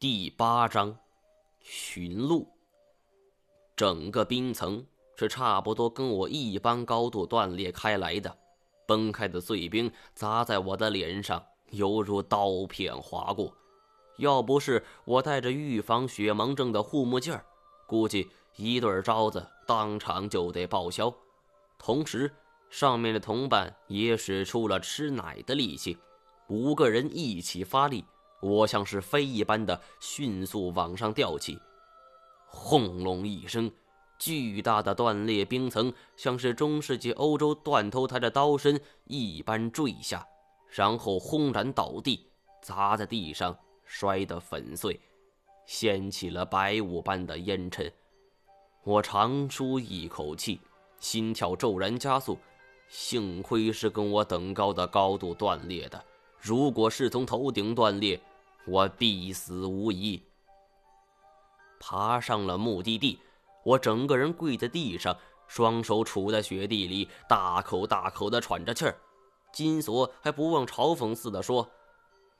[0.00, 0.96] 第八章，
[1.60, 2.46] 寻路。
[3.74, 4.86] 整个冰层
[5.16, 8.38] 是差不多跟我一般高度断裂开来的，
[8.86, 13.52] 崩开的碎冰砸在我的脸上，犹如刀片划过。
[14.18, 17.44] 要不是我带着预防雪盲症的护目镜儿，
[17.84, 21.12] 估计一对招子当场就得报销。
[21.76, 22.32] 同时，
[22.70, 25.98] 上面的同伴也使出了吃奶的力气，
[26.46, 28.04] 五个人一起发力。
[28.40, 31.58] 我像是飞一般的迅速往上吊起，
[32.46, 33.70] 轰隆一声，
[34.16, 40.24] 巨大的断裂冰层像是中世纪欧洲断头台的刀身一般坠下，
[40.68, 42.26] 然后轰然倒地，
[42.62, 45.00] 砸在地上，摔得粉碎，
[45.66, 47.92] 掀起了白雾般的烟尘。
[48.84, 50.60] 我长舒一口气，
[51.00, 52.38] 心跳骤然加速，
[52.88, 56.02] 幸亏是跟我等高的高度断裂的，
[56.40, 58.18] 如果是从头顶断裂。
[58.68, 60.22] 我必死无疑。
[61.80, 63.18] 爬上了目的地，
[63.64, 65.16] 我整个人跪在地上，
[65.46, 68.94] 双手杵在雪地里，大口大口的喘着气儿。
[69.52, 71.66] 金锁还不忘嘲讽似的说：“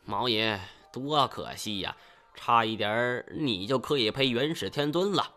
[0.05, 0.61] 毛爷，
[0.93, 1.97] 多可惜呀，
[2.35, 5.35] 差一点你就可以陪元始天尊了。”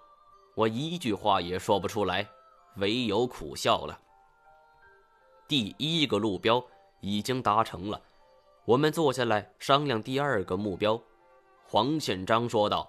[0.53, 2.27] 我一句话也说不出来，
[2.75, 3.97] 唯有苦笑了。
[5.47, 6.61] 第一个路标
[6.99, 8.01] 已经达成了。
[8.63, 11.01] 我们坐下来商量第二个目标。
[11.65, 12.87] 黄宪章说道：“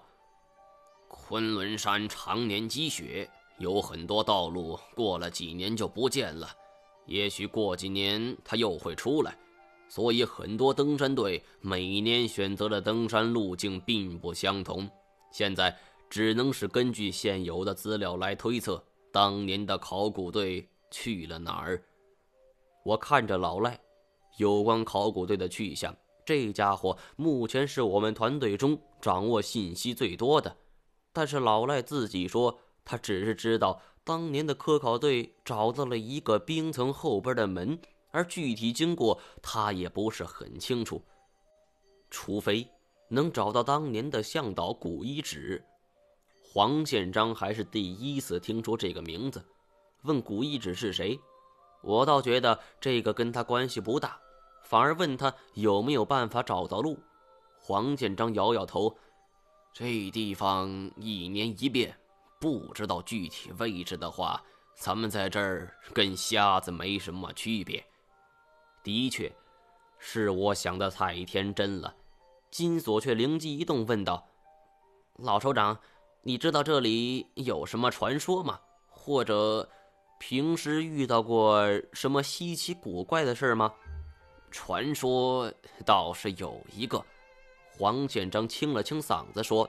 [1.09, 6.47] 昆仑山常年积雪，有很多道路过了几年就不见了。
[7.07, 9.35] 也许过几年它又会出来，
[9.89, 14.87] 所以很多登山队每年选择的登山路径并不相同。
[15.31, 15.75] 现在
[16.07, 21.81] 只能是根据现有的资料来推测当年的考古队去了哪儿。”
[22.85, 23.79] 我看着老赖。
[24.37, 25.95] 有关考古队的去向，
[26.25, 30.55] 这家伙目前是我们团队中掌握信息最多的。
[31.11, 37.79] 但是老赖自己说，他只是知道当年的科考队找到了一个冰层后边的门，
[38.11, 41.01] 而具体经过他也不是很清楚。
[42.09, 42.67] 除非
[43.09, 45.63] 能找到当年的向导古遗址。
[46.51, 49.43] 黄宪章还是第一次听说这个名字，
[50.03, 51.19] 问古遗址是谁？
[51.81, 54.19] 我倒觉得这个跟他关系不大。
[54.73, 56.97] 反而问他有没有办法找到路。
[57.59, 58.91] 黄建章摇摇头
[59.71, 60.67] ：“这地方
[60.97, 61.95] 一年一变，
[62.39, 67.85] 不知道具体位置的话，咱们在这儿跟瞎子没什么区别。”
[68.81, 69.31] 的确，
[69.99, 71.93] 是我想的太天真了。
[72.49, 74.27] 金锁却灵机一动，问道
[75.21, 75.77] ：“老首长，
[76.23, 78.59] 你知道这里有什么传说吗？
[78.89, 79.69] 或者
[80.19, 83.71] 平时遇到过什么稀奇古怪的事吗？”
[84.53, 85.51] 传说
[85.83, 87.03] 倒是有一个，
[87.71, 89.67] 黄建章清了清嗓子说：“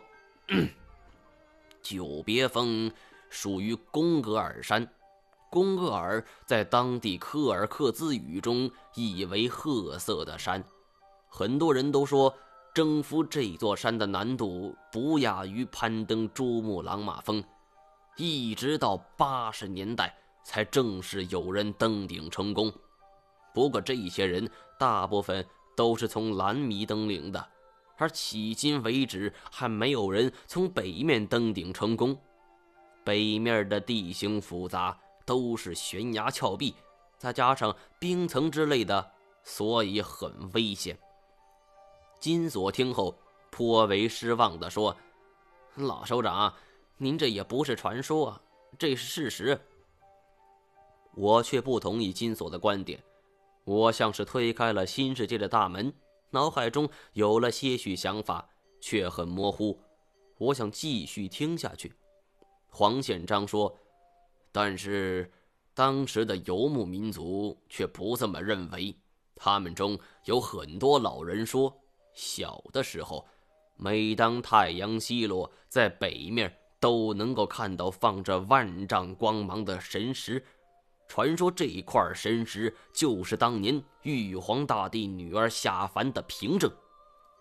[1.81, 2.93] 久别峰
[3.31, 4.87] 属于贡格尔山，
[5.51, 10.63] 贡格尔在当地柯尔克孜语中意为褐色的山。
[11.29, 12.33] 很多人都说，
[12.75, 17.43] 征服这座山的难度不亚于攀登珠穆朗玛峰。
[18.17, 20.15] 一直到八十年代，
[20.45, 22.71] 才正式有人登顶成功。
[23.55, 27.49] 不过这些人。”大部分都是从蓝迷登顶的，
[27.97, 32.19] 而迄今为止还没有人从北面登顶成功。
[33.05, 36.75] 北面的地形复杂，都是悬崖峭壁，
[37.17, 39.13] 再加上冰层之类的，
[39.45, 40.99] 所以很危险。
[42.19, 43.17] 金锁听后
[43.51, 44.95] 颇为失望地说
[45.77, 46.53] ：“老首长，
[46.99, 48.39] 您这也不是传说，
[48.77, 49.59] 这是事实。”
[51.15, 53.03] 我却不同意金锁的观点。
[53.65, 55.93] 我像是推开了新世界的大门，
[56.31, 58.47] 脑海中有了些许想法，
[58.79, 59.81] 却很模糊。
[60.37, 61.93] 我想继续听下去。
[62.69, 63.75] 黄宪章说
[64.53, 65.31] ：“但是
[65.73, 68.95] 当时的游牧民族却不这么认为。
[69.35, 71.75] 他们中有很多老人说，
[72.13, 73.27] 小的时候，
[73.77, 80.45] 每当太阳西落，在北面都能够看到放着万丈光芒的神石。”
[81.15, 86.69] 传说这一块神石就是当年玉皇大帝女儿下凡的凭证，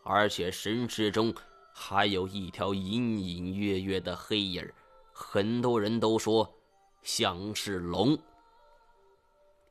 [0.03, 1.33] 而且神石中
[1.73, 4.63] 还有一条隐隐约约的黑影
[5.11, 6.53] 很多人都说
[7.01, 8.15] 像是龙。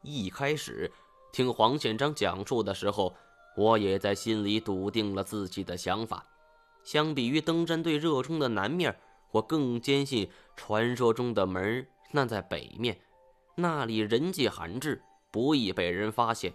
[0.01, 0.91] 一开始
[1.31, 3.15] 听黄宪章讲述的时候，
[3.57, 6.27] 我也在心里笃定了自己的想法。
[6.83, 8.99] 相比于登山队热衷的南面，
[9.31, 12.99] 我更坚信传说中的门那在北面。
[13.55, 15.01] 那里人迹罕至，
[15.31, 16.53] 不易被人发现，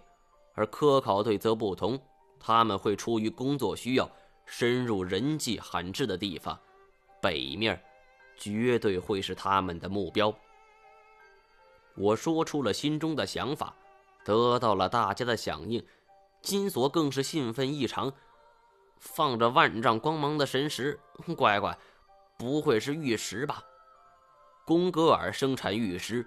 [0.54, 2.00] 而科考队则不同，
[2.40, 4.10] 他们会出于工作需要，
[4.46, 6.58] 深入人迹罕至的地方，
[7.20, 7.80] 北面
[8.36, 10.34] 绝对会是他们的目标。
[11.94, 13.74] 我说出了心中的想法，
[14.24, 15.84] 得到了大家的响应，
[16.42, 18.12] 金锁更是兴奋异常。
[18.98, 20.98] 放着万丈光芒的神石，
[21.36, 21.78] 乖乖，
[22.36, 23.62] 不会是玉石吧？
[24.64, 26.26] 贡格尔生产玉石，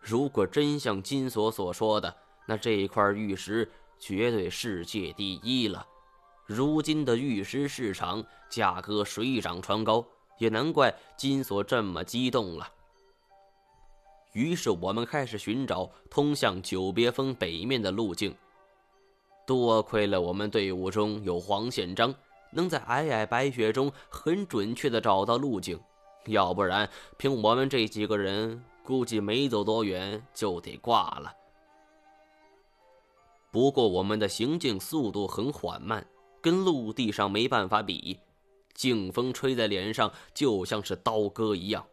[0.00, 2.14] 如果真像金锁所说的，
[2.46, 5.86] 那这块玉石绝对世界第一了。
[6.46, 10.04] 如今的玉石市场价格水涨船高，
[10.38, 12.68] 也难怪金锁这么激动了。
[14.32, 18.34] 于是我们开始寻找通向久别峰北面的路径。
[19.46, 22.14] 多亏了我们队伍中有黄宪章，
[22.52, 25.78] 能在皑皑白雪中很准确地找到路径。
[26.26, 31.32] 要不然，凭我们这几个人，估计没走多远就得挂了。
[33.50, 36.06] 不过，我们的行进速度很缓慢，
[36.40, 38.18] 跟陆地上没办法比。
[38.74, 41.86] 劲风吹在脸上，就像是刀割一样。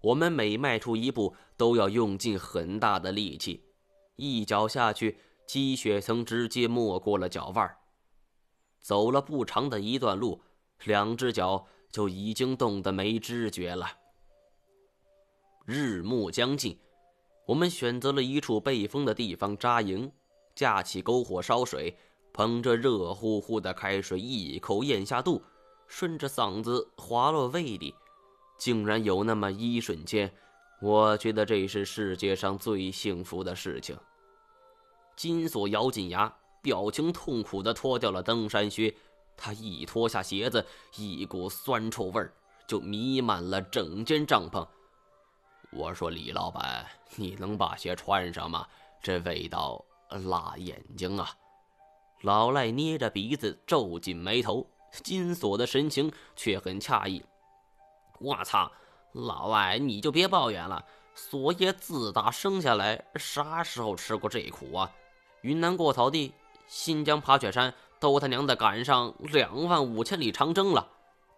[0.00, 3.64] 我们每迈出一步，都要用尽很大的力气，
[4.16, 7.76] 一脚下去，积雪层直接没过了脚腕
[8.80, 10.42] 走了不长的一段路，
[10.84, 11.66] 两只脚。
[11.90, 13.90] 就已经冻得没知觉了。
[15.70, 16.78] 日暮将近，
[17.44, 20.10] 我们选择了一处背风的地方扎营，
[20.54, 21.94] 架起篝火烧水，
[22.32, 25.42] 捧着热乎乎的开水一口咽下肚，
[25.86, 27.94] 顺着嗓子滑落胃里，
[28.56, 30.32] 竟然有那么一瞬间，
[30.80, 33.94] 我觉得这是世界上最幸福的事情。
[35.16, 38.94] 金锁咬紧牙，表情痛苦地脱掉了登山靴。
[39.36, 40.64] 他一脱下鞋子，
[40.96, 42.32] 一股酸臭味儿
[42.66, 44.66] 就弥漫了整间帐篷。
[45.70, 46.86] 我说：“李老板，
[47.16, 48.66] 你能把鞋穿上吗？
[49.02, 51.30] 这味道辣眼睛啊！”
[52.22, 54.66] 老赖捏着鼻子，皱紧眉头。
[55.04, 57.22] 金锁的神情却很诧异。
[58.18, 58.72] 我操，
[59.12, 60.84] 老外你就别抱怨了。
[61.14, 64.90] 锁爷自打生下来，啥时候吃过这苦啊？
[65.42, 66.32] 云南过草地，
[66.66, 67.74] 新疆爬雪山。
[68.00, 70.88] 都他娘的赶上两万五千里长征了，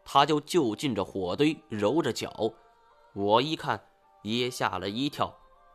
[0.04, 2.52] 他就就近着火堆揉着脚，
[3.14, 3.82] 我一看
[4.22, 5.34] 也吓了一跳，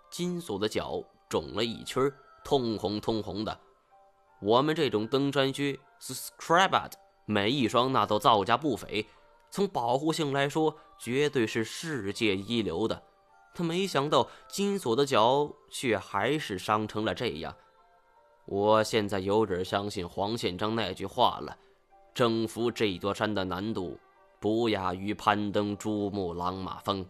[0.09, 2.11] 金锁的脚肿了一圈，
[2.43, 3.59] 通红通红的。
[4.41, 9.07] 我们这种登山靴是 s c r a b a t 每一双那都造价不菲，
[9.49, 13.01] 从保护性来说绝对是世界一流的。
[13.53, 17.55] 他没想到金锁的脚却还是伤成了这样。
[18.45, 21.57] 我现在有点相信黄宪章那句话了：
[22.13, 23.97] 征服这座山的难度，
[24.39, 27.03] 不亚于攀登珠穆朗玛峰。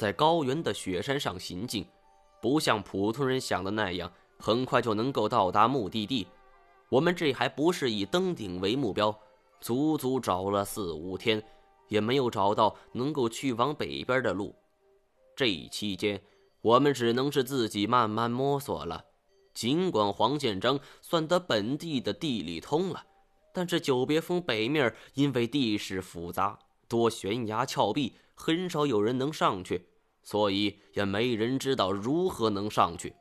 [0.00, 1.86] 在高原的雪山上行进，
[2.40, 6.26] 不像普通人想的那样，很快就能够到达目的地。
[6.88, 9.14] 我们这还不是以登顶为目标，
[9.60, 11.42] 足足找了四五天，
[11.88, 14.54] 也没有找到能够去往北边的路。
[15.36, 16.18] 这期间，
[16.62, 19.04] 我们只能是自己慢慢摸索了。
[19.52, 23.04] 尽管黄建章算得本地的地理通了，
[23.52, 26.58] 但是久别峰北面因为地势复杂，
[26.88, 29.86] 多悬崖峭壁，很少有人能上去，
[30.22, 33.14] 所以也没人知道如何能上去。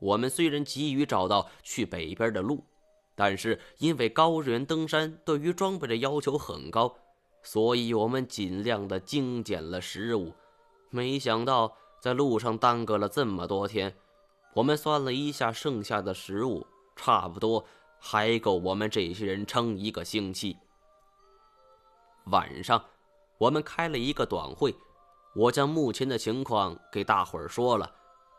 [0.00, 2.64] 我们虽然急于找到去北边的路，
[3.14, 6.96] 但是因为高原登山对于装备的要求很高，
[7.44, 10.32] 所以我们尽量的精简了食物。
[10.90, 13.94] 没想到在路上耽搁了这么多天。
[14.54, 17.64] 我们算了一下剩下的食物，差不多
[18.00, 20.56] 还够我们这些人撑一个星期。
[22.24, 22.84] 晚上，
[23.40, 24.76] 我们开了一个短会，
[25.34, 27.90] 我将目前的情况给大伙儿说了，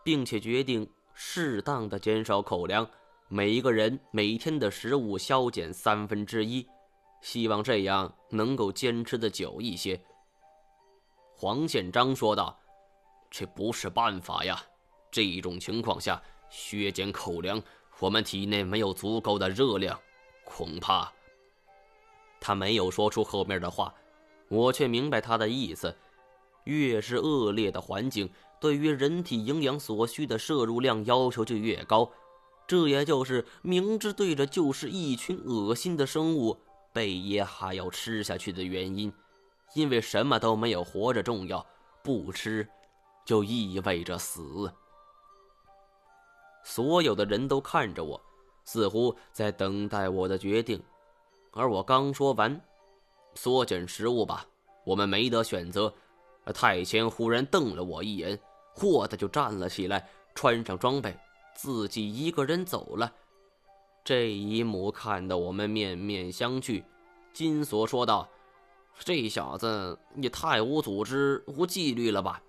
[0.03, 2.87] 并且决定适当的减少口粮，
[3.27, 6.67] 每一个人每天的食物削减三分之一，
[7.23, 9.99] 希望这样能够坚持的久一些。
[11.35, 12.55] 黄宪章说道
[13.31, 14.61] ：“这不是办法呀。”
[15.09, 17.59] 这种情况下，削减口粮，
[17.97, 19.99] 我们体内没有足够的热量，
[20.45, 21.11] 恐怕……
[22.39, 23.91] 他没有说出后面的话，
[24.51, 25.95] 我却明白他的意思。
[26.65, 28.29] 越是恶劣的环境，
[28.59, 32.11] 对于人体营养所需的摄入量要求就越高。
[32.67, 36.55] 这也就是明知对着就是一群恶心的生物，
[36.93, 39.11] 贝爷还要吃下去的原因。
[39.73, 41.65] 因为什么都没有活着重要，
[42.03, 42.67] 不吃，
[43.25, 44.71] 就意味着死。
[46.63, 48.21] 所有的人都看着我，
[48.65, 50.81] 似乎在等待我的决定。
[51.51, 52.61] 而我刚说完
[53.33, 54.45] ，“缩减食物吧，
[54.83, 55.93] 我们没得选择。”
[56.53, 58.37] 太前忽然瞪了我一眼，
[58.73, 61.15] 霍的就站了起来，穿上装备，
[61.55, 63.13] 自己一个人走了。
[64.03, 66.83] 这一幕看得我们面面相觑。
[67.31, 68.27] 金锁说道
[68.99, 72.41] ：“这小子也太无组织、无纪律了吧！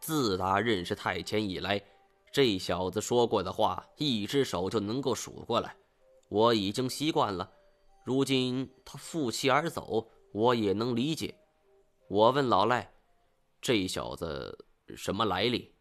[0.00, 1.80] 自打认识太前以来，
[2.32, 5.76] 这小子说过的话，一只手就能够数过来。
[6.30, 7.48] 我已经习惯了。
[8.04, 11.34] 如今他负气而走，我也能理解。
[12.08, 12.92] 我问老赖
[13.60, 15.74] ：‘这小子什么来历？’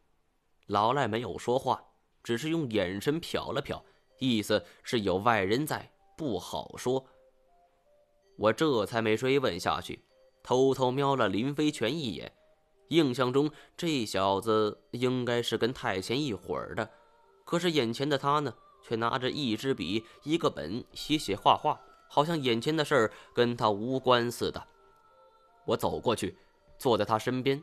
[0.67, 1.83] 老赖没有说话，
[2.23, 3.83] 只是用眼神瞟了瞟，
[4.19, 7.05] 意思是有外人在，不好说。
[8.37, 10.05] 我这才没追问下去，
[10.41, 12.33] 偷偷瞄了林飞泉一眼。
[12.87, 16.89] 印象中这小子应该是跟太前一伙儿的，
[17.43, 21.79] 可是眼前的他呢，却拿着一支笔、一个本写写画画，
[22.13, 24.63] 好像眼前的事儿跟他无关似的。
[25.65, 26.38] 我走过去，
[26.77, 27.60] 坐在他身边。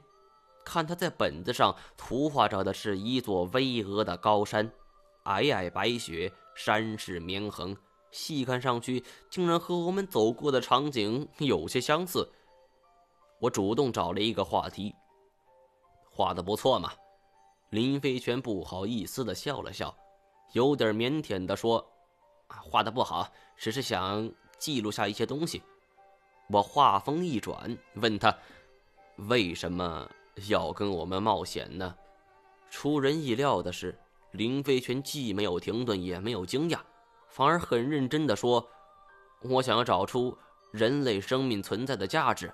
[0.65, 4.69] 看他在本子上图画着的是一座巍峨的高山，
[5.23, 7.77] 皑皑白雪，山势绵横，
[8.11, 12.29] 细看上去竟然和我们走过的场景有些相似。
[13.39, 14.93] 我主动找了一个话题
[16.11, 16.93] ：“画的不错嘛。”
[17.71, 19.97] 林飞泉不好意思的笑了笑，
[20.55, 21.89] 有点腼腆的说
[22.63, 25.63] ：“画的不好，只是想记录下一些东西。”
[26.49, 28.37] 我话锋一转，问他
[29.29, 30.11] ：“为什么？”
[30.49, 31.95] 要跟我们冒险呢？
[32.71, 33.99] 出人意料的是，
[34.31, 36.79] 林飞泉既没有停顿，也没有惊讶，
[37.29, 38.67] 反而很认真的说
[39.43, 40.39] ：“我想要找出
[40.71, 42.51] 人类生命存在的价值。”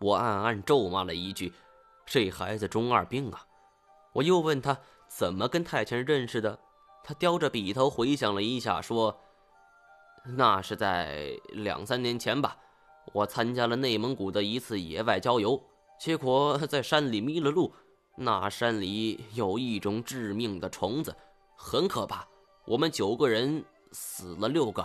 [0.00, 1.52] 我暗暗咒骂了一句
[2.06, 3.46] ：“这孩子中二病啊！”
[4.14, 6.58] 我又问他怎么跟太前认识的，
[7.08, 9.16] 他叼着笔头回想了一下，说
[10.36, 12.58] ：“那是在两三年前吧，
[13.12, 15.62] 我参加了内蒙古的一次野外郊游。”
[16.00, 17.72] 结果在山里迷了路，
[18.16, 21.14] 那山里有一种致命的虫子，
[21.56, 22.26] 很可怕。
[22.64, 24.84] 我们九个人死了六个。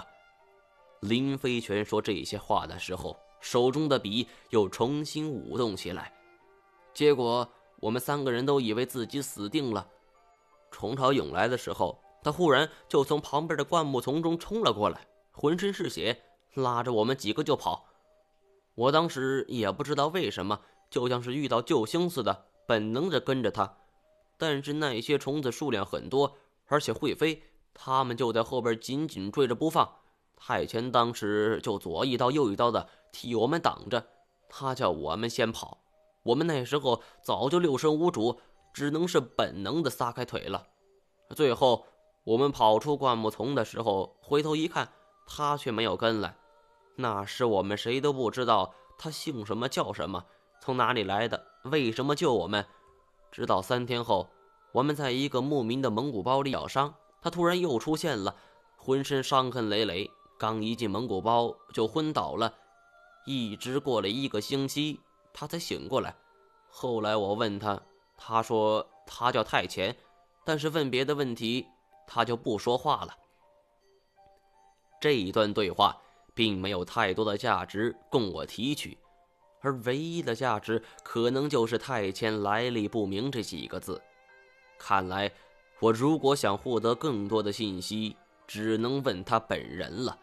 [0.99, 6.13] 林飞泉说这些话的时候，手中的笔又重新舞动起来。
[6.93, 7.49] 结果
[7.79, 9.87] 我们三个人都以为自己死定了。
[10.69, 16.21] 虫潮涌来的时候，他忽然就从旁边的灌木丛中冲了过来，浑身是血，
[16.53, 17.85] 拉着我们几个就跑。
[18.75, 20.59] 我当时也不知道为什么。
[20.89, 23.77] 就像是遇到救星似的，本能的跟着他。
[24.37, 26.35] 但是那些虫子数量很多，
[26.65, 29.89] 而且会飞，他们就在后边紧紧追着不放。
[30.35, 34.05] 泰拳当时就左一刀右一刀的替我们挡着，
[34.49, 35.77] 他叫我们先跑。
[36.23, 38.41] 我们那时候早就六神无主，
[38.73, 40.67] 只能是本能的撒开腿了。
[41.33, 41.85] 最后
[42.23, 44.89] 我们跑出灌木丛的时候，回头一看，
[45.25, 46.35] 他却没有跟来。
[46.95, 50.23] 那时我们谁都不知道他姓什么叫什么。
[50.59, 51.43] 从哪里来的？
[51.63, 52.63] 为什么救我们？
[53.31, 54.29] 直到三天后，
[54.71, 58.35] 我们在一个牧民的蒙古包里咬伤，他突然又出现了，
[58.77, 62.53] 浑身伤痕累累，刚一进蒙古包就昏倒了，
[63.25, 64.99] 一直过了一个星期，
[65.33, 66.15] 他才醒过来。
[66.69, 67.81] 后来我问他，
[68.15, 69.95] 他说他叫太前，
[70.45, 71.65] 但是问别的问题，
[72.13, 73.17] 他就不说话了。
[74.99, 75.95] 这一段对话
[76.33, 78.97] 并没有太多的价值供我提取。
[79.61, 84.01] 而唯一的价值，可能就是“太监来历不明”这几个字。
[84.77, 85.31] 看来，
[85.79, 90.17] 我如果想获得更多的信息，只能问他本人了。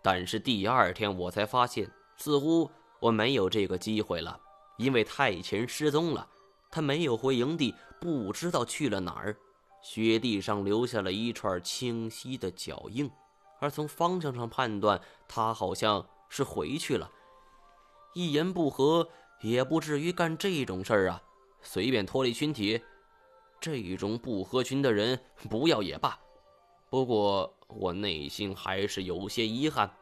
[0.00, 4.40] 但是第二天，我才发现，似乎我没有这个机会了，
[4.78, 6.26] 因为太前失踪了，
[6.70, 9.36] 他没有回营地，不知道去了哪儿。
[9.84, 13.10] 雪地上留下了一串清晰的脚印，
[13.60, 14.98] 而从方向上判断，
[15.28, 17.10] 他好像是回去了。
[18.14, 19.06] 一言不合
[19.42, 21.22] 也不至于干这种事儿啊！
[21.60, 22.80] 随便脱离群体，
[23.60, 26.18] 这种不合群的人不要也罢。
[26.88, 29.94] 不过我内心还是有些遗憾，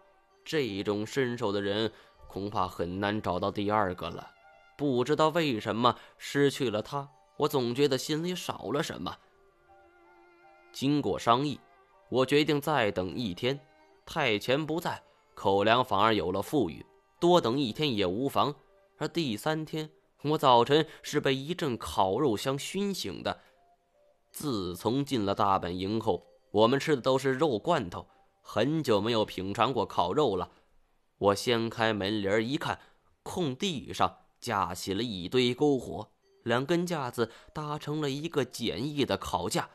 [0.45, 1.91] 这种身手的人
[2.29, 4.31] 恐怕很难找到第二个了。
[4.79, 7.09] 不知道为什么失去了他，
[7.39, 9.19] 我总觉得心里少了什么。
[10.73, 11.61] 经过商议，
[12.09, 13.61] 我决定再等一天。
[14.05, 15.03] 太前不在，
[15.35, 16.85] 口粮反而有了富裕。
[17.21, 18.55] 多等一天也无妨。
[18.99, 19.91] 而第三天，
[20.23, 23.41] 我早晨是被一阵烤肉香熏醒的。
[24.31, 28.07] 自从进了大本营后，我们吃的都是肉罐头，
[28.41, 30.51] 很久没有品尝过烤肉了。
[31.19, 32.81] 我掀开门帘一看，
[33.23, 36.09] 空地上架起了一堆篝火，
[36.43, 39.71] 两根架子搭成了一个简易的烤架，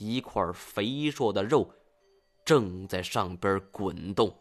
[0.00, 1.70] 一块肥硕的肉
[2.44, 4.39] 正在上边滚动。